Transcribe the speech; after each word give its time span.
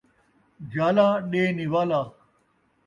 جالا 0.73 1.07
ݙے 1.31 1.43
نِوالا 1.57 2.01